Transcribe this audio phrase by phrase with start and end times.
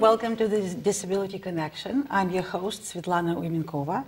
[0.00, 2.08] Welcome to the Disability Connection.
[2.08, 4.06] I'm your host, Svetlana Uymenkova.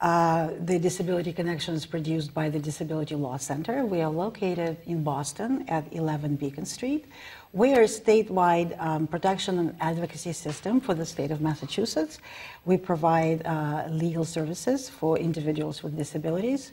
[0.00, 3.86] Uh, the Disability Connection is produced by the Disability Law Center.
[3.86, 7.04] We are located in Boston at 11 Beacon Street.
[7.52, 12.18] We are a statewide um, protection and advocacy system for the state of Massachusetts.
[12.64, 16.72] We provide uh, legal services for individuals with disabilities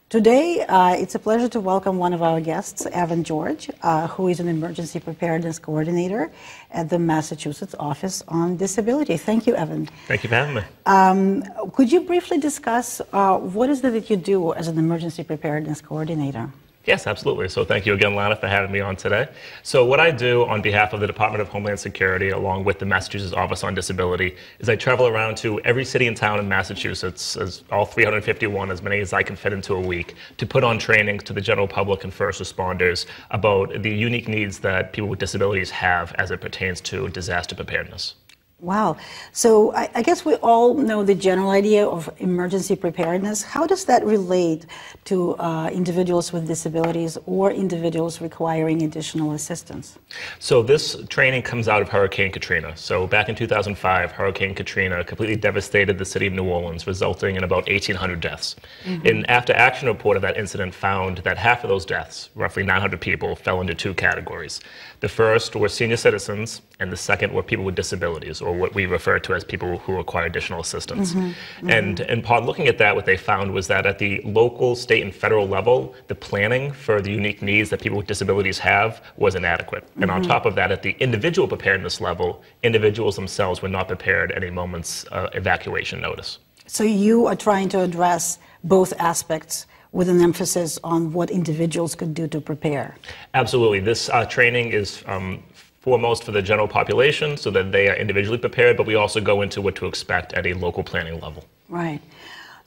[0.07, 4.27] Today, uh, it's a pleasure to welcome one of our guests, Evan George, uh, who
[4.27, 6.31] is an emergency preparedness coordinator
[6.69, 9.17] at the Massachusetts Office on Disability.
[9.17, 9.89] Thank you, Evan.
[10.07, 10.61] Thank you for having me.
[10.85, 11.43] Um,
[11.73, 15.81] could you briefly discuss uh, what is it that you do as an emergency preparedness
[15.81, 16.51] coordinator?
[16.85, 17.49] Yes, absolutely.
[17.49, 19.27] So thank you again, Lana, for having me on today.
[19.63, 22.85] So what I do on behalf of the Department of Homeland Security, along with the
[22.85, 27.37] Massachusetts Office on Disability, is I travel around to every city and town in Massachusetts,
[27.37, 30.77] as all 351, as many as I can fit into a week, to put on
[30.77, 35.17] training to the general public and first responders about the unique needs that people with
[35.19, 38.13] disabilities have as it pertains to disaster preparedness.
[38.61, 38.95] Wow.
[39.33, 43.43] So I, I, guess we all know the general idea of emergency preparedness.
[43.43, 44.65] How does that relate
[45.03, 49.99] to uh, individuals with disabilities or individuals requiring additional assistance?
[50.39, 52.77] So this training comes out of Hurricane Katrina.
[52.77, 57.43] So back in 2005, Hurricane Katrina completely devastated the city of New Orleans, resulting in
[57.43, 58.55] about 1,800 deaths.
[58.85, 59.05] Mm-hmm.
[59.05, 63.01] An after action report of that incident found that half of those deaths, roughly 900
[63.01, 64.61] people, fell into two categories.
[65.01, 68.85] The first were senior citizens, and the second were people with disabilities, or what we
[68.85, 71.13] refer to as people who require additional assistance.
[71.13, 71.27] Mm-hmm.
[71.27, 71.69] Mm-hmm.
[71.69, 75.03] And in part, looking at that, what they found was that at the local, state,
[75.03, 79.35] and federal level, the planning for the unique needs that people with disabilities have was
[79.35, 79.85] inadequate.
[79.85, 80.03] Mm-hmm.
[80.03, 80.31] And on mm-hmm.
[80.31, 84.51] top of that, at the individual preparedness level, individuals themselves were not prepared at a
[84.51, 86.39] moment's uh, evacuation notice.
[86.67, 92.13] So you are trying to address both aspects with an emphasis on what individuals could
[92.13, 92.97] do to prepare.
[93.33, 93.79] Absolutely.
[93.79, 95.41] This uh, training is um,
[95.85, 99.43] foremost for the general population so that they are individually prepared, but we also go
[99.43, 101.45] into what to expect at a local planning level.
[101.69, 102.01] Right.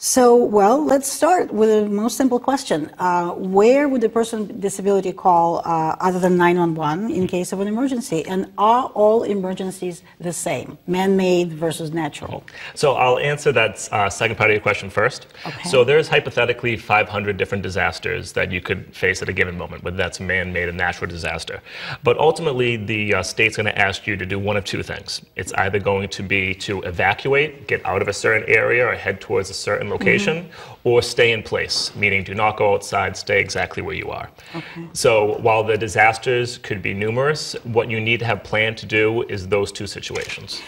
[0.01, 2.89] So, well, let's start with the most simple question.
[3.01, 7.59] Uh, where would the person with disability call uh, other than 911 in case of
[7.59, 8.25] an emergency?
[8.25, 12.45] And are all emergencies the same, man-made versus natural?
[12.77, 15.27] So I'll answer that uh, second part of your question first.
[15.45, 15.69] Okay.
[15.69, 19.97] So there's hypothetically 500 different disasters that you could face at a given moment, whether
[19.97, 21.61] that's man-made or natural disaster.
[22.05, 25.23] But ultimately, the uh, state's going to ask you to do one of two things.
[25.35, 29.21] It's either going to be to evacuate, get out of a certain area, or head
[29.21, 30.89] towards a certain location mm-hmm.
[30.89, 34.31] or stay in place, meaning do not go outside, stay exactly where you are.
[34.55, 34.89] Okay.
[34.93, 39.23] So while the disasters could be numerous, what you need to have planned to do
[39.25, 40.61] is those two situations.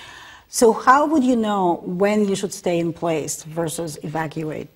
[0.52, 4.68] So, how would you know when you should stay in place versus evacuate?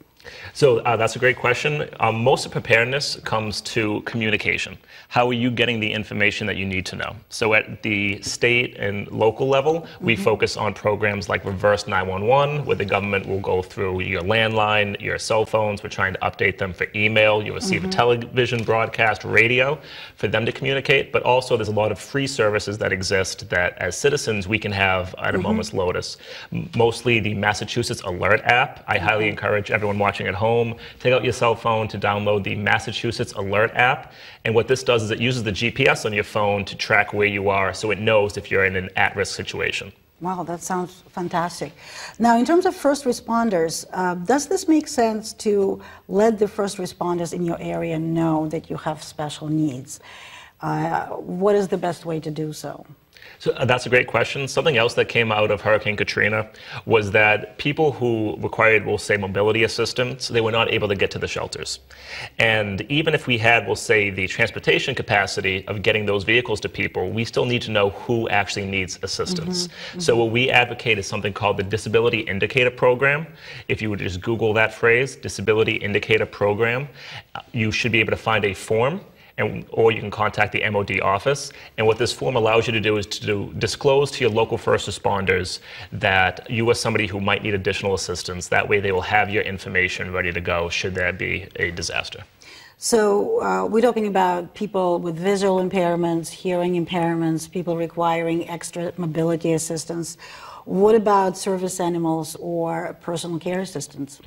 [0.53, 1.89] So uh, that's a great question.
[2.01, 4.79] Um, most of preparedness comes to communication.
[5.09, 7.17] How are you getting the information that you need to know?
[7.29, 10.05] So at the state and local level, mm-hmm.
[10.05, 15.01] we focus on programs like Reverse 911, where the government will go through your landline,
[15.01, 15.83] your cell phones.
[15.83, 17.43] We're trying to update them for email.
[17.43, 17.91] You receive mm-hmm.
[17.91, 19.79] a television broadcast, radio,
[20.17, 21.13] for them to communicate.
[21.13, 24.73] But also, there's a lot of free services that exist that, as citizens, we can
[24.73, 25.47] have at a mm-hmm.
[25.47, 26.17] moment's notice.
[26.77, 28.85] Mostly the Massachusetts Alert app.
[28.87, 32.45] I highly encourage everyone watching watching at home, take out your cell phone to download
[32.45, 34.13] the Massachusetts Alert app.
[34.45, 37.27] And what this does is it uses the GPS on your phone to track where
[37.27, 39.93] you are so it knows if you're in an at risk situation.
[40.21, 41.73] Wow, that sounds fantastic.
[42.21, 46.77] Now, in terms of first responders, uh, does this make sense to let the first
[46.77, 49.99] responders in your area know that you have special needs?
[50.61, 51.07] Uh,
[51.41, 52.87] what is the best way to do so?
[53.45, 54.49] So uh, that's a great question.
[54.49, 56.49] Something else that came out of Hurricane Katrina
[56.87, 61.11] was that people who required, we'll say, mobility assistance, they were not able to get
[61.11, 61.81] to the shelters.
[62.39, 66.71] And even if we had, we'll say, the transportation capacity of getting those vehicles to
[66.71, 69.69] people, we still need to know who actually needs assistance.
[69.69, 69.75] Mm-hmm.
[69.75, 70.01] Mm-hmm.
[70.01, 73.27] So what we advocate is something called the Disability Indicator Program.
[73.69, 76.89] If you would just Google that phrase, Disability Indicator Program,
[77.35, 79.03] uh, you should be able to find a form
[79.39, 81.53] and, or you can contact the MOD office.
[81.77, 84.59] And what this form allows you to do is to do, disclose to your local
[84.59, 85.61] first responders
[85.93, 88.49] that you are somebody who might need additional assistance.
[88.49, 92.23] That way, they will have your information ready to go should there be a disaster.
[92.77, 99.53] So uh, we're talking about people with visual impairments, hearing impairments, people requiring extra mobility
[99.53, 100.19] assistance.
[100.65, 104.21] What about service animals or personal care assistants?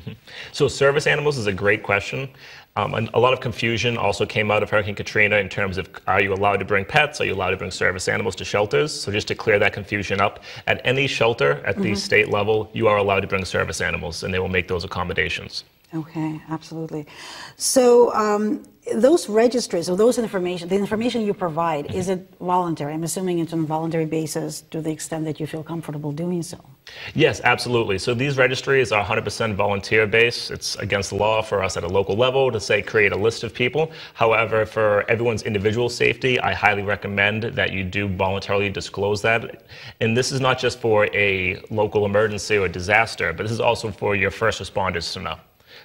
[0.51, 2.29] So, service animals is a great question.
[2.75, 5.89] Um, and a lot of confusion also came out of Hurricane Katrina in terms of
[6.05, 7.19] are you allowed to bring pets?
[7.19, 8.93] Are you allowed to bring service animals to shelters?
[8.93, 11.95] So, just to clear that confusion up, at any shelter at the mm-hmm.
[11.95, 15.63] state level, you are allowed to bring service animals and they will make those accommodations.
[15.93, 17.07] Okay, absolutely.
[17.55, 18.63] So, um,
[18.95, 22.93] those registries or those information, the information you provide, is it voluntary?
[22.93, 26.41] I'm assuming it's on a voluntary basis to the extent that you feel comfortable doing
[26.43, 26.57] so.
[27.13, 27.97] Yes, absolutely.
[27.97, 30.51] So these registries are 100% volunteer based.
[30.51, 33.43] It's against the law for us at a local level to say create a list
[33.43, 33.91] of people.
[34.13, 39.63] However, for everyone's individual safety, I highly recommend that you do voluntarily disclose that.
[39.99, 43.91] And this is not just for a local emergency or disaster, but this is also
[43.91, 45.37] for your first responders to know.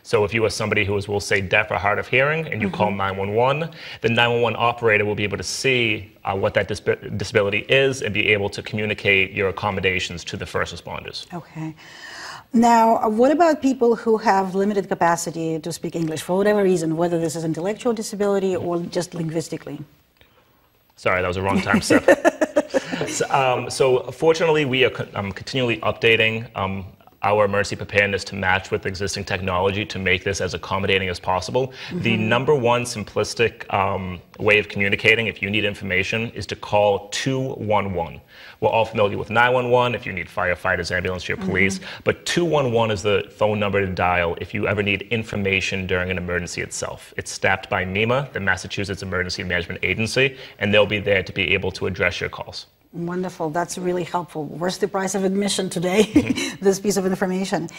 [0.03, 2.61] So if you are somebody who is, we'll say, deaf or hard of hearing, and
[2.61, 2.77] you mm-hmm.
[2.77, 6.81] call 911, the 911 operator will be able to see uh, what that dis-
[7.17, 11.33] disability is and be able to communicate your accommodations to the first responders.
[11.33, 11.75] Okay.
[12.53, 16.97] Now, uh, what about people who have limited capacity to speak English for whatever reason,
[16.97, 19.79] whether this is intellectual disability or just linguistically?
[20.97, 22.05] Sorry, that was a wrong time step.
[23.09, 26.85] so, um, so, fortunately, we are um, continually updating um,
[27.22, 31.69] our emergency preparedness to match with existing technology to make this as accommodating as possible.
[31.69, 32.00] Mm-hmm.
[32.00, 37.08] The number one simplistic um, way of communicating, if you need information, is to call
[37.10, 38.20] 211.
[38.60, 42.00] We're all familiar with 911 if you need firefighters, ambulance, your police, mm-hmm.
[42.04, 46.19] but 211 is the phone number to dial if you ever need information during an
[46.19, 47.14] emergency itself.
[47.16, 51.54] It's staffed by MEMA, the Massachusetts Emergency Management Agency, and they'll be there to be
[51.54, 52.66] able to address your calls.
[52.93, 53.49] Wonderful.
[53.49, 54.44] That's really helpful.
[54.44, 56.03] Where's the price of admission today?
[56.61, 57.71] this piece of information.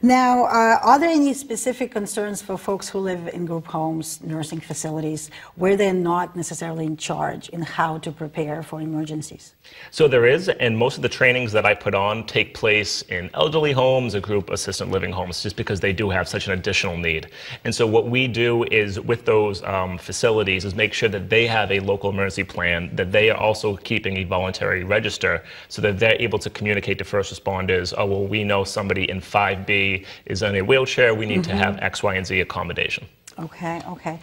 [0.00, 4.60] Now, uh, are there any specific concerns for folks who live in group homes, nursing
[4.60, 9.52] facilities, where they're not necessarily in charge in how to prepare for emergencies?
[9.90, 13.28] So there is, and most of the trainings that I put on take place in
[13.34, 16.96] elderly homes or group assistant living homes, just because they do have such an additional
[16.96, 17.28] need.
[17.64, 21.46] And so what we do is with those um, facilities is make sure that they
[21.46, 25.82] have a local emergency plan, that they are also keeping a voluntary military register so
[25.82, 30.04] that they're able to communicate to first responders, oh, well, we know somebody in 5B
[30.26, 31.58] is in a wheelchair, we need mm-hmm.
[31.58, 33.06] to have X, Y, and Z accommodation.
[33.38, 34.18] Okay, okay.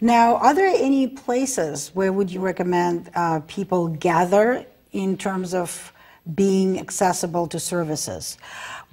[0.00, 5.92] Now, are there any places where would you recommend uh, people gather in terms of
[6.34, 8.38] being accessible to services?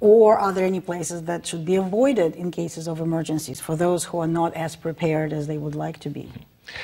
[0.00, 4.04] Or are there any places that should be avoided in cases of emergencies for those
[4.04, 6.28] who are not as prepared as they would like to be?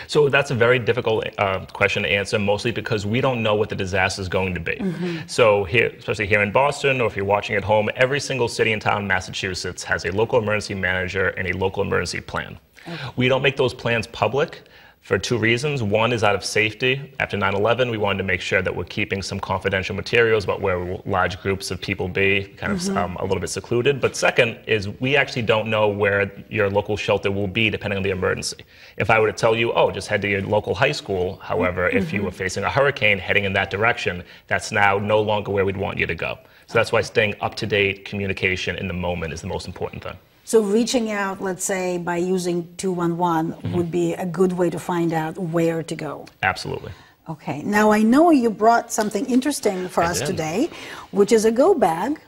[0.06, 3.68] So that's a very difficult uh, question to answer, mostly because we don't know what
[3.68, 4.76] the disaster is going to be.
[4.76, 5.26] Mm-hmm.
[5.26, 8.72] So here, especially here in Boston, or if you're watching at home, every single city
[8.72, 12.58] and town in Massachusetts has a local emergency manager and a local emergency plan.
[12.86, 12.96] Okay.
[13.16, 14.62] We don't make those plans public
[15.08, 15.82] for two reasons.
[15.82, 17.10] One is out of safety.
[17.18, 20.60] After 9 11, we wanted to make sure that we're keeping some confidential materials about
[20.60, 22.98] where large groups of people be, kind of mm-hmm.
[22.98, 24.02] um, a little bit secluded.
[24.02, 28.02] But second is we actually don't know where your local shelter will be depending on
[28.02, 28.58] the emergency.
[28.98, 31.88] If I were to tell you, oh, just head to your local high school, however,
[31.88, 31.96] mm-hmm.
[31.96, 32.26] if you mm-hmm.
[32.26, 35.96] were facing a hurricane heading in that direction, that's now no longer where we'd want
[35.96, 36.38] you to go.
[36.66, 40.04] So that's why staying up to date communication in the moment is the most important
[40.04, 40.18] thing.
[40.48, 43.76] So reaching out, let's say, by using 211 mm-hmm.
[43.76, 46.24] would be a good way to find out where to go.
[46.42, 46.90] Absolutely.
[47.28, 47.60] Okay.
[47.64, 50.28] Now I know you brought something interesting for I us did.
[50.28, 50.70] today,
[51.10, 52.18] which is a go bag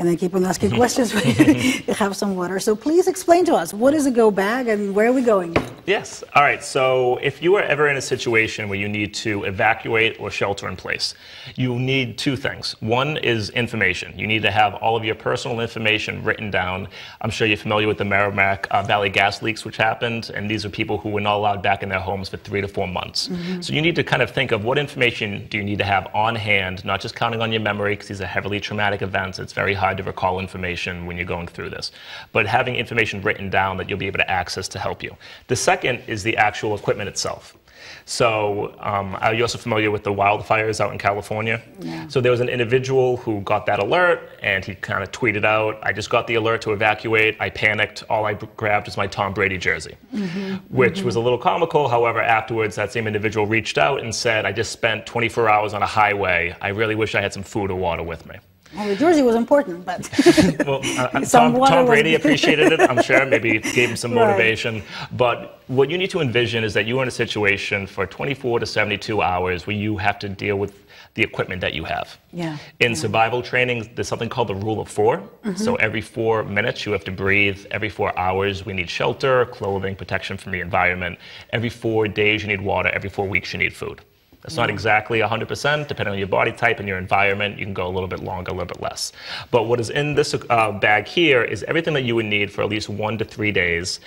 [0.00, 1.12] and I keep on asking questions.
[1.14, 2.58] you have some water.
[2.58, 5.54] So please explain to us what is a go bag and where are we going?
[5.86, 6.24] Yes.
[6.34, 6.62] All right.
[6.64, 10.68] So if you are ever in a situation where you need to evacuate or shelter
[10.68, 11.14] in place,
[11.56, 12.76] you need two things.
[12.80, 14.18] One is information.
[14.18, 16.88] You need to have all of your personal information written down.
[17.20, 20.64] I'm sure you're familiar with the Merrimack uh, Valley gas leaks, which happened, and these
[20.64, 23.28] are people who were not allowed back in their homes for three to four months.
[23.28, 23.60] Mm-hmm.
[23.60, 26.08] So you need to kind of think of what information do you need to have
[26.14, 29.38] on hand, not just counting on your memory, because these are heavily traumatic events.
[29.38, 31.90] It's very hard hard to recall information when you're going through this.
[32.30, 35.16] But having information written down that you'll be able to access to help you.
[35.48, 37.56] The second is the actual equipment itself.
[38.04, 41.60] So, um, are you also familiar with the wildfires out in California?
[41.80, 42.06] Yeah.
[42.08, 45.78] So, there was an individual who got that alert and he kind of tweeted out,
[45.82, 47.36] I just got the alert to evacuate.
[47.40, 48.04] I panicked.
[48.10, 50.56] All I grabbed was my Tom Brady jersey, mm-hmm.
[50.74, 51.06] which mm-hmm.
[51.06, 51.88] was a little comical.
[51.88, 55.82] However, afterwards, that same individual reached out and said, I just spent 24 hours on
[55.82, 56.54] a highway.
[56.60, 58.36] I really wish I had some food or water with me.
[58.74, 60.08] Well, the jersey was important, but
[60.66, 62.80] well, uh, uh Tom, Tom, Brady appreciated it.
[62.80, 63.26] I'm sure.
[63.26, 64.76] Maybe gave him some motivation.
[64.76, 64.84] Right.
[65.12, 68.60] But what you need to envision is that you are in a situation for 24
[68.60, 70.84] to 72 hours where you have to deal with
[71.14, 72.16] the equipment that you have.
[72.32, 72.58] Yeah.
[72.78, 72.96] In yeah.
[72.96, 75.54] survival training, there's something called the rule of 4 mm-hmm.
[75.54, 77.66] So every four minutes you have to breathe.
[77.72, 81.18] Every four hours we need shelter, clothing, protection from the environment.
[81.52, 82.88] Every four days you need water.
[82.90, 84.00] Every four weeks you need food.
[84.42, 87.58] That's not exactly 100%, depending on your body type and your environment.
[87.58, 89.12] You can go a little bit longer, a little bit less.
[89.50, 92.62] But what is in this uh, bag here is everything that you would need for
[92.62, 94.00] at least one to three days,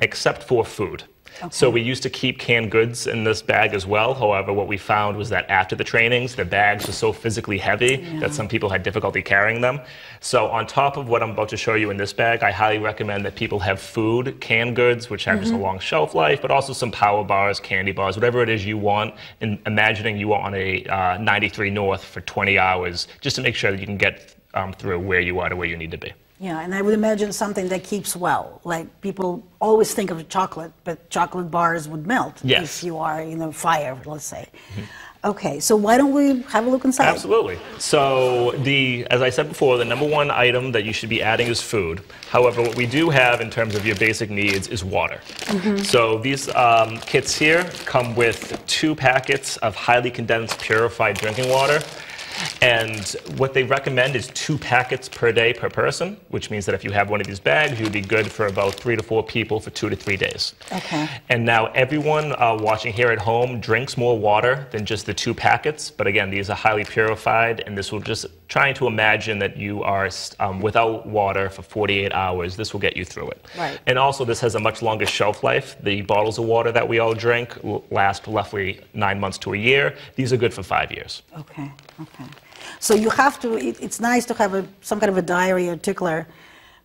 [0.00, 1.04] except for food.
[1.50, 4.14] So we used to keep canned goods in this bag as well.
[4.14, 7.96] However, what we found was that after the trainings, the bags were so physically heavy
[8.20, 9.80] that some people had difficulty carrying them.
[10.20, 12.78] So on top of what I'm about to show you in this bag, I highly
[12.78, 16.50] recommend that people have food, canned goods, which have just a long shelf life, but
[16.50, 19.14] also some power bars, candy bars, whatever it is you want.
[19.40, 23.54] And imagining you are on a uh, 93 North for 20 hours, just to make
[23.54, 25.98] sure that you can get um, through where you are to where you need to
[25.98, 26.12] be.
[26.40, 28.62] Yeah, and I would imagine something that keeps well.
[28.64, 32.78] Like people always think of chocolate, but chocolate bars would melt Yes.
[32.78, 34.48] if you are in a fire, let's say.
[35.22, 37.08] Okay, so why don't we have a look inside?
[37.08, 37.58] Absolutely.
[37.78, 41.48] So the, as I said before, the number one item that you should be adding
[41.48, 42.00] is food.
[42.30, 45.20] However, what we do have in terms of your basic needs is water.
[45.82, 51.80] So these um, kits here come with two packets of highly condensed purified drinking water.
[52.62, 56.84] And what they recommend is two packets per day per person, which means that if
[56.84, 59.60] you have one of these bags, you'd be good for about three to four people
[59.60, 60.54] for two to three days.
[60.72, 61.08] Okay.
[61.28, 65.34] And now everyone uh, watching here at home drinks more water than just the two
[65.34, 65.90] packets.
[65.90, 69.82] But again, these are highly purified, and this will just trying to imagine that you
[69.82, 70.10] are
[70.40, 72.56] um, without water for 48 hours.
[72.56, 73.46] This will get you through it.
[73.56, 73.78] Right.
[73.86, 75.76] And also, this has a much longer shelf life.
[75.82, 77.56] The bottles of water that we all drink
[77.90, 79.96] last roughly nine months to a year.
[80.16, 81.22] These are good for five years.
[81.38, 81.70] Okay,
[82.00, 82.19] okay.
[82.78, 85.68] So you have to, it, it's nice to have a, some kind of a diary
[85.68, 86.26] or tickler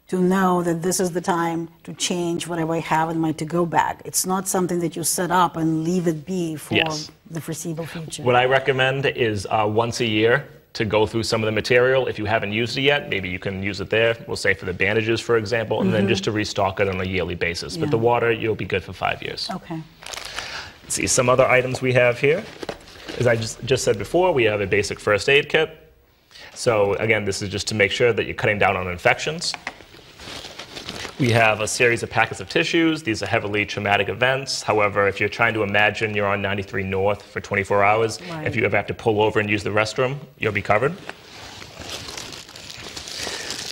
[0.08, 3.46] to know that this is the time to change whatever I have in my to
[3.46, 3.98] go bag.
[4.06, 7.10] It's not something that you set up and leave it be for Yes.
[7.32, 8.22] the foreseeable future.
[8.24, 12.06] What I recommend is uh, once a year to go through some of the material.
[12.08, 14.15] If you haven't used it yet, maybe you can use it there.
[14.27, 17.06] We'll say for the bandages, for example, and then just to restock it on a
[17.06, 17.77] yearly basis.
[17.77, 19.50] But the water, you'll be good for five years.
[19.51, 19.82] okay.
[20.84, 22.44] Let's See some other items we have here.
[23.20, 25.78] As I just, just said before, we have a basic first aid kit.
[26.54, 29.54] So again, this is just to make sure that you're cutting down on infections.
[31.20, 33.04] We have a series of packets of tissues.
[33.04, 34.62] These are heavily traumatic events.
[34.62, 38.46] However, if you're trying to imagine you're on 93 North for 24 hours, Right.
[38.46, 40.94] if you ever have to pull over and use the restroom, you'll be covered.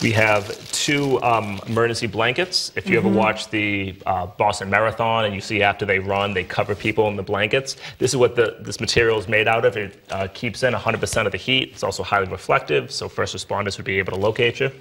[0.02, 0.48] We have
[0.84, 2.74] two um, emergency blankets.
[2.75, 6.44] If you ever watch the uh, Boston Marathon and you see after they run, they
[6.44, 7.78] cover people in the blankets.
[8.00, 9.78] This is what the, this material is made out of.
[9.78, 11.70] It uh, keeps in 100% of the heat.
[11.72, 14.72] It's also highly reflective, so first responders would be able to locate you.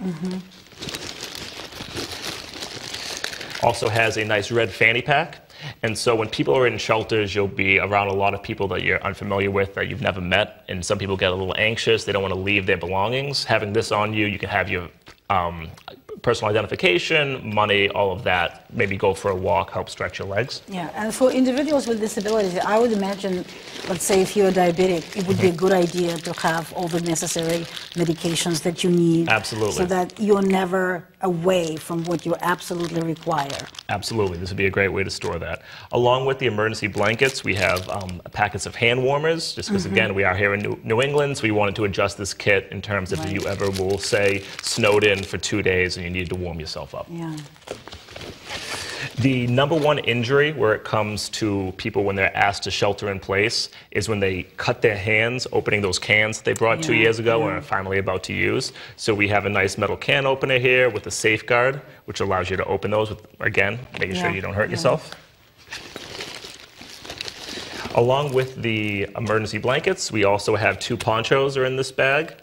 [3.63, 5.39] Also has a nice red fanny pack.
[5.85, 8.83] And so when people are in shelters, you'll be around a lot of people that
[8.83, 10.65] you're unfamiliar with, that you've never met.
[10.69, 12.03] And some people get a little anxious.
[12.03, 13.45] They don't want to leave their belongings.
[13.45, 14.89] Having this on you, you can have your
[15.33, 15.57] um,
[16.23, 18.49] personal identification, money, all of that.
[18.81, 20.63] Maybe go for a walk, help stretch your legs.
[20.69, 23.45] Yeah, and for individuals with disabilities, I would imagine,
[23.89, 27.01] let's say if you're diabetic, it would be a good idea to have all the
[27.01, 27.61] necessary
[28.03, 29.29] medications that you need.
[29.29, 29.79] Absolutely.
[29.81, 30.85] So that you're never
[31.23, 33.67] away from what you absolutely require.
[33.89, 35.63] Absolutely, this would be a great way to store that.
[35.93, 40.15] Along with the emergency blankets, we have um, packets of hand warmers, just because, again,
[40.15, 42.83] we are here in New, New England, so we wanted to adjust this kit in
[42.83, 46.29] terms of if you ever will say snowed in for two days and you need
[46.29, 47.07] to warm yourself up.
[47.11, 47.37] Yeah.
[49.23, 53.21] The number one injury where it comes to people when they're asked to shelter in
[53.21, 57.39] place is when they cut their hands opening those cans they brought two years ago
[57.39, 57.47] yeah.
[57.47, 58.73] and are finally about to use.
[58.97, 62.57] So we have a nice metal can opener here with a safeguard, which allows you
[62.57, 64.73] to open those with, again, making sure you don't hurt yeah.
[64.73, 65.15] yourself.
[67.95, 72.35] Along with the emergency blankets, we also have two ponchos are in this bag.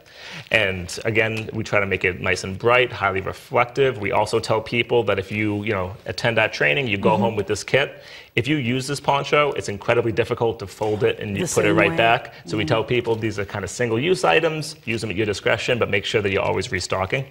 [0.51, 3.99] And again, we try to make it nice and bright, highly reflective.
[3.99, 7.03] We also tell people that if you, you know, attend that training, you Mm-hmm.
[7.03, 8.01] go home with this kit.
[8.35, 11.65] If you use this poncho, it's incredibly difficult to fold it and you The put
[11.65, 11.97] it right way.
[11.97, 12.33] back.
[12.45, 14.75] So we tell people these are kind of single-use items.
[14.85, 17.25] Use them at your discretion, but make sure that you're always restocking.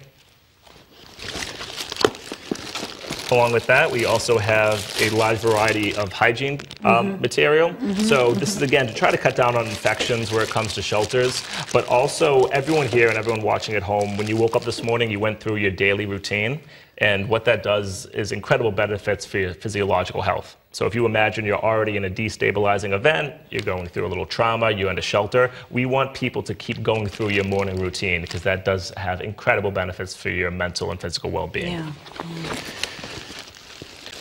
[3.31, 7.21] Along with that, we also have a large variety of hygiene um, mm-hmm.
[7.21, 7.69] material.
[7.69, 8.01] Mm-hmm.
[8.03, 10.81] So this is again to try to cut down on infections where it comes to
[10.81, 14.81] shelters, but also everyone here and everyone watching at home, when you woke up this
[14.83, 16.59] morning, you went through your daily routine,
[16.97, 20.57] and what that does is incredible benefits for your physiological health.
[20.71, 24.25] So if you imagine you're already in a destabilizing event, you're going through a little
[24.25, 28.21] trauma, you're in a shelter, we want people to keep going through your morning routine
[28.21, 31.73] because that does have incredible benefits for your mental and physical well-being.
[31.73, 31.91] Yeah.
[32.17, 32.85] Mm.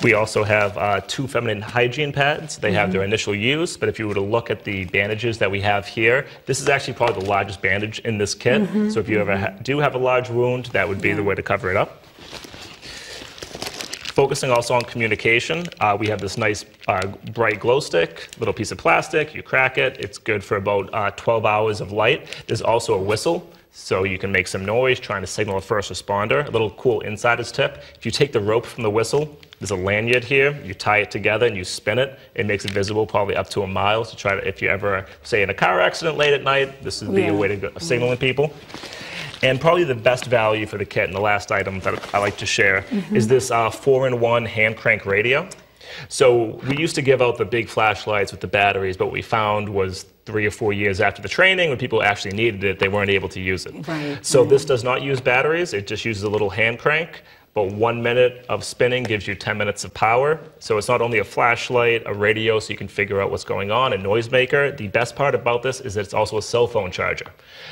[0.02, 2.56] We also have uh, two feminine hygiene pads.
[2.58, 5.50] They have their initial use, but if you were to look at the bandages that
[5.50, 8.62] we have here, this is actually probably the largest bandage in this kit.
[8.92, 11.34] So if you ever ha- do have a large wound, that would be the way
[11.34, 12.04] to cover it up.
[14.14, 18.70] Focusing also on communication, uh, we have this nice uh, bright glow stick, little piece
[18.72, 19.34] of plastic.
[19.34, 19.96] You crack it.
[19.98, 22.26] It's good for about uh, 12 hours of light.
[22.46, 25.90] There's also a whistle, so you can make some noise trying to signal a first
[25.90, 26.46] responder.
[26.46, 29.76] A little cool insider's tip: if you take the rope from the whistle, there's a
[29.76, 30.60] lanyard here.
[30.64, 32.18] You tie it together and you spin it.
[32.34, 34.04] It makes it visible, probably up to a mile.
[34.04, 37.02] To try to, if you ever say in a car accident late at night, this
[37.02, 37.30] would be Yeah.
[37.30, 38.52] a way to go, signaling people.
[39.42, 42.36] And probably the best value for the kit, and the last item that I like
[42.38, 45.48] to share, is this uh, four-in-one hand crank radio.
[46.08, 49.22] So we used to give out the big flashlights with the batteries, but what we
[49.22, 52.88] found was three or four years after the training, when people actually needed it, they
[52.88, 53.88] weren't able to use it.
[53.88, 54.68] Right, So this mm.
[54.68, 57.22] does not use batteries; it just uses a little hand crank.
[57.58, 60.38] But one minute of spinning gives you 10 minutes of power.
[60.60, 63.72] So it's not only a flashlight, a radio, so you can figure out what's going
[63.72, 64.76] on, a noisemaker.
[64.76, 67.26] The best part about this is that it's also a cell phone charger.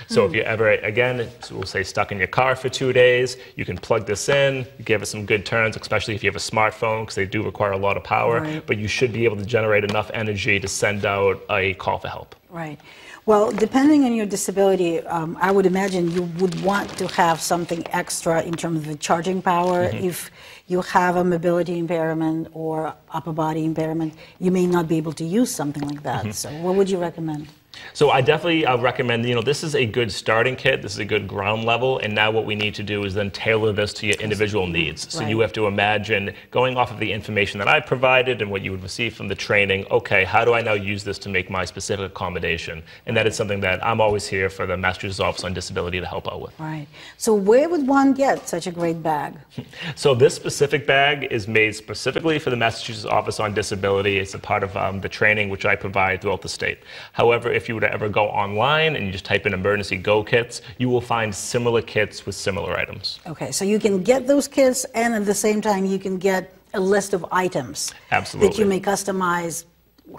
[0.08, 0.50] So if you're hmm.
[0.50, 4.28] ever, again, we'll say stuck in your car for two days, you can plug this
[4.28, 7.44] in, give it some good turns, especially if you have a smartphone, because they do
[7.44, 8.40] require a lot of power.
[8.40, 8.66] Right.
[8.66, 12.08] But you should be able to generate enough energy to send out a call for
[12.08, 12.34] help.
[12.50, 12.80] Right.
[13.26, 17.84] Well, depending on your disability, um, I would imagine you would want to have something
[17.90, 19.82] extra in terms of the charging power.
[19.82, 20.30] If
[20.68, 25.24] you have a mobility impairment or upper body impairment, you may not be able to
[25.24, 26.32] use something like that.
[26.36, 27.48] So, what would you recommend?
[27.92, 30.82] So I definitely uh, recommend, you know, this is a good starting kit.
[30.82, 31.98] This is a good ground level.
[31.98, 35.12] And now what we need to do is then tailor this to your individual needs.
[35.12, 38.62] So you have to imagine going off of the information that I provided and what
[38.62, 41.50] you would receive from the training, okay, how do I now use this to make
[41.50, 42.82] my specific accommodation?
[43.06, 46.06] And that is something that I'm always here for the Massachusetts Office on Disability to
[46.06, 46.58] help out with.
[46.58, 46.86] Right.
[47.16, 49.34] So, where would one get such a great bag?
[49.94, 54.18] So this specific bag is made specifically for the Massachusetts Office on Disability.
[54.18, 56.78] It's a part of um, the training which I provide throughout the state.
[57.12, 60.22] However, if you were to ever go online and you just type in emergency go
[60.22, 63.20] kits, you will find similar kits with similar items.
[63.26, 66.54] Okay, so you can get those kits, and at the same time, you can get
[66.74, 69.64] a list of items that you may customize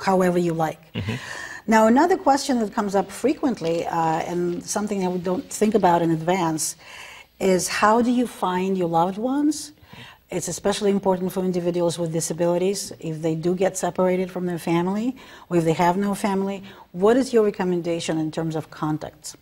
[0.02, 0.80] however you like.
[1.70, 6.02] Now, another question that comes up frequently, uh, and something that we don't think about
[6.02, 6.78] in advance,
[7.40, 9.74] is how do you find your loved ones?
[10.30, 15.16] It's especially important for individuals with disabilities if they do get separated from their family
[15.50, 16.64] or if they have no family.
[16.92, 19.36] What is your recommendation in terms of contacts?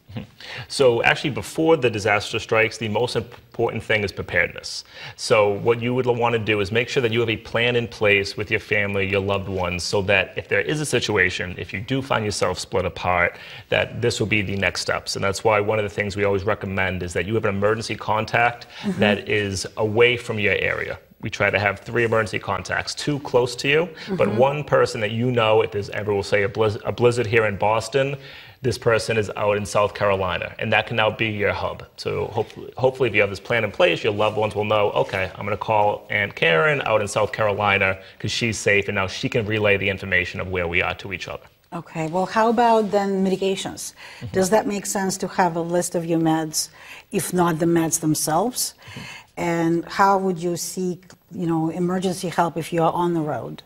[0.68, 4.84] So actually, before the disaster strikes, the most important thing is preparedness.
[5.16, 7.76] So what you would want to do is make sure that you have a plan
[7.76, 11.56] in place with your family, your loved ones, so that if there is a situation,
[11.58, 13.38] if you do find yourself split apart,
[13.70, 15.16] that this will be the next steps.
[15.16, 17.56] And that's why one of the things we always recommend is that you have an
[17.56, 19.00] emergency contact mm-hmm.
[19.00, 21.00] that is away from your area.
[21.26, 24.38] We try to have three emergency contacts, two close to you, but mm-hmm.
[24.38, 27.48] one person that you know, if there's ever, we'll say, a blizzard, a blizzard here
[27.48, 28.16] in Boston,
[28.62, 31.84] this person is out in South Carolina, and that can now be your hub.
[31.98, 34.92] So hopefully, hopefully, if you have this plan in place, your loved ones will know,
[34.92, 38.94] okay, I'm going to call Aunt Karen out in South Carolina because she's safe, and
[38.94, 41.48] now she can relay the information of where we are to each other.
[41.74, 43.96] Okay, well, how about then medications?
[44.20, 44.28] Mm-hmm.
[44.28, 46.70] Does that make sense to have a list of your meds,
[47.12, 48.76] if not the meds themselves?
[48.94, 49.22] Mm-hmm.
[49.38, 53.64] And how would you seek, you know, emergency help if you are on the road?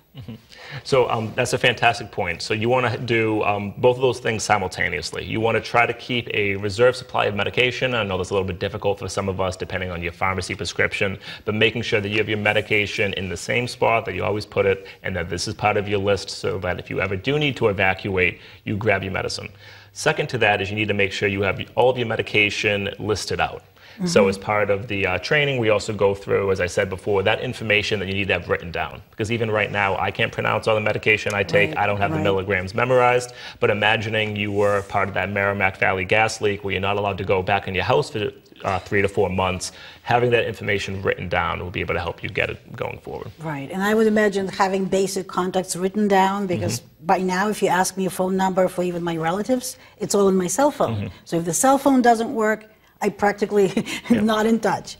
[0.84, 2.41] So um, that's a fantastic point.
[2.41, 5.24] So you want to do um, both of those things simultaneously.
[5.24, 7.93] You want to try to keep a reserve supply of medication.
[7.95, 10.56] I know that's a little bit difficult for some of us, depending on your pharmacy
[10.56, 14.24] prescription, but making sure that you have your medication in the same spot that you
[14.24, 17.02] always put it, and that this is part of your list, so that if you
[17.02, 19.50] ever do need to evacuate, you grab your medicine.
[19.93, 22.89] Second to that is you need to make sure you have all of your medication
[23.00, 23.63] listed out.
[24.07, 27.23] So, as part of the uh, training, we also go through, as I said before,
[27.23, 29.01] that information that you need to have written down.
[29.12, 31.69] Because even right now, I can't pronounce all the medication I take.
[31.71, 33.33] Right, I don't have the milligrams memorized.
[33.59, 37.17] But imagining you were part of that Merrimack Valley gas leak where you're not allowed
[37.17, 38.31] to go back in your house for
[38.63, 39.71] uh, three to four months,
[40.03, 43.31] having that information written down will be able to help you get it going forward.
[43.39, 47.69] Right, and I would imagine having basic contacts written down because by now, if you
[47.69, 51.12] ask me a phone number for even my relatives, it's all on my cell phone.
[51.25, 52.65] So if the cell phone doesn't work,
[53.01, 53.71] I practically
[54.09, 54.97] not in touch.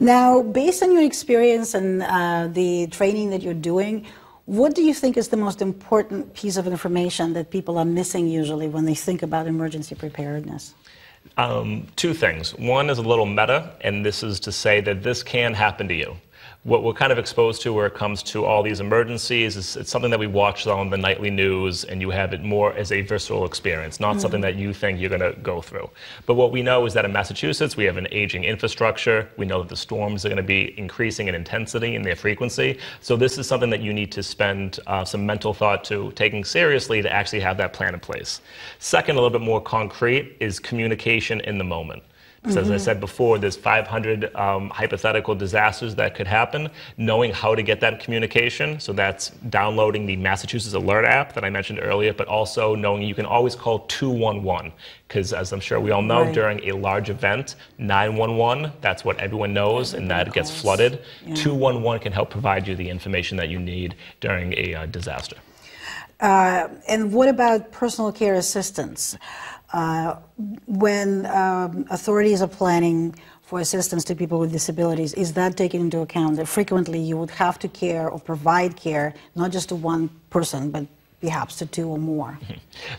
[0.00, 4.06] Now, based on your experience and uh, the training that you're doing,
[4.46, 8.28] what do you think is the most important piece of information that people are missing
[8.28, 10.74] usually when they think about emergency preparedness?
[11.36, 12.54] Um, two things.
[12.54, 15.94] One is a little meta, and this is to say that this can happen to
[15.94, 16.16] you.
[16.68, 19.90] What we're kind of exposed to where it comes to all these emergencies is it's
[19.90, 23.00] something that we watch on the nightly news, and you have it more as a
[23.00, 25.88] visceral experience, not something that you think you're going to go through.
[26.26, 29.30] But what we know is that in Massachusetts, we have an aging infrastructure.
[29.38, 32.78] We know that the storms are going to be increasing in intensity and their frequency.
[33.00, 36.44] So this is something that you need to spend uh, some mental thought to taking
[36.44, 38.42] seriously to actually have that plan in place.
[38.78, 42.02] Second, a little bit more concrete, is communication in the moment.
[42.50, 46.70] So as I said before, there's 500 um, hypothetical disasters that could happen.
[46.96, 51.50] Knowing how to get that communication, so that's downloading the Massachusetts Alert app that I
[51.50, 54.72] mentioned earlier, but also knowing you can always call 211
[55.08, 56.34] because as I'm sure we all know, Right.
[56.34, 61.00] during a large event, 911, that's what everyone knows, and that gets flooded.
[61.24, 61.34] Yeah.
[61.34, 65.36] 211 can help provide you the information that you need during a uh, disaster.
[66.20, 69.16] Uh, and what about personal care assistance?
[69.72, 70.16] Uh,
[70.66, 76.00] when um, authorities are planning for assistance to people with disabilities, is that taken into
[76.00, 76.36] account?
[76.36, 80.70] That frequently you would have to care or provide care not just to one person,
[80.70, 80.86] but
[81.20, 82.38] perhaps to two or more.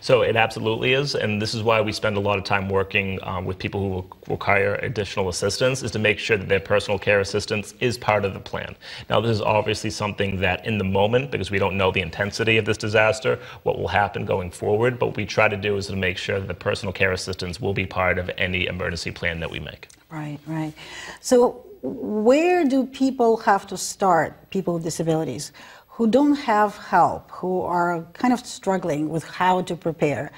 [0.02, 3.18] So it absolutely is, and this is why we spend a lot of time working
[3.24, 7.00] um, with people who will require additional assistance, is to make sure that their personal
[7.00, 8.76] care assistance is part of the plan.
[9.10, 12.58] Now, this is obviously something that in the moment, because we don't know the intensity
[12.58, 15.88] of this disaster, what will happen going forward, but what we try to do is
[15.88, 19.40] to make sure that the personal care assistance will be part of any emergency plan
[19.40, 19.88] that we make.
[20.10, 20.74] Right, right.
[21.22, 25.54] So, where do people have to start, people with disabilities,
[26.00, 30.32] who don't have help, who are kind of struggling with how to prepare?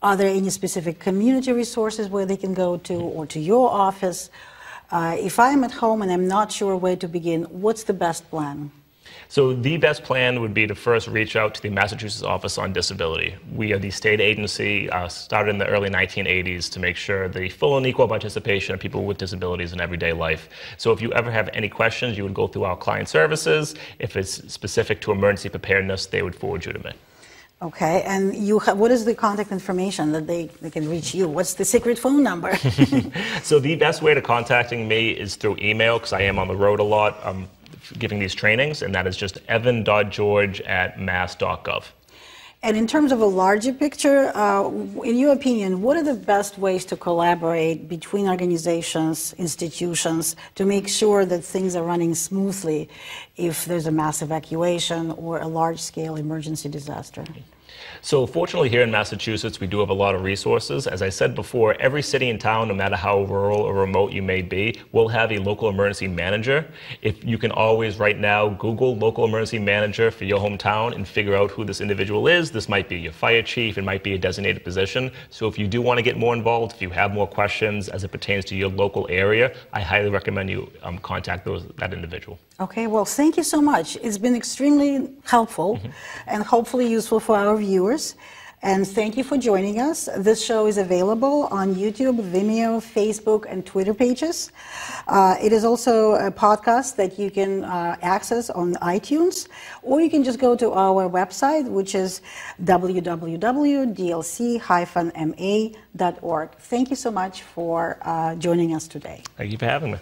[0.00, 4.30] Are there any specific community resources where they can go to, or to your office?
[4.92, 8.30] Uh, if I'm at home and I'm not sure where to begin, what's the best
[8.30, 8.70] plan?
[9.32, 12.74] So the best plan would be to first reach out to the Massachusetts Office on
[12.74, 13.34] Disability.
[13.54, 17.48] We are the state agency, uh, started in the early 1980s to make sure the
[17.48, 20.50] full and equal participation of people with disabilities in everyday life.
[20.76, 23.74] So if you ever have any questions, you would go through our client services.
[23.98, 26.92] If it's specific to emergency preparedness, they would forward you to me.
[27.62, 31.26] Okay, and you ha- what is the contact information that they, they can reach you?
[31.26, 32.54] What's the secret phone number?
[33.42, 36.56] So the best way to contacting me is through email because I am on the
[36.56, 37.48] road a lot um,
[37.98, 41.84] giving these trainings, and that is just evan.george at mass.gov.
[42.64, 44.68] And in terms of a larger picture, uh,
[45.02, 50.86] in your opinion, what are the best ways to collaborate between organizations, institutions, to make
[50.86, 52.88] sure that things are running smoothly
[53.36, 57.24] if there's a mass evacuation or a large scale emergency disaster?
[58.00, 60.86] So, fortunately, here in Massachusetts, we do have a lot of resources.
[60.86, 64.22] As I said before, every city and town, no matter how rural or remote you
[64.22, 66.66] may be, will have a local emergency manager.
[67.00, 71.36] If you can always, right now, Google local emergency manager for your hometown and figure
[71.36, 72.50] out who this individual is.
[72.50, 75.10] This might be your fire chief, it might be a designated position.
[75.30, 78.04] So, if you do want to get more involved, if you have more questions as
[78.04, 82.38] it pertains to your local area, I highly recommend you um, contact those, that individual.
[82.60, 83.96] Okay, well, thank you so much.
[84.02, 85.80] It's been extremely helpful
[86.26, 88.04] and hopefully useful for our viewers.
[88.64, 90.08] And thank you for joining us.
[90.28, 94.52] This show is available on YouTube, Vimeo, Facebook, and Twitter pages.
[95.08, 99.48] Uh, it is also a podcast that you can uh, access on iTunes,
[99.82, 102.20] or you can just go to our website, which is
[102.62, 103.38] www.dlc-ma.org.
[106.72, 109.18] Thank you so much for uh, joining us today.
[109.36, 109.98] Thank you for having me.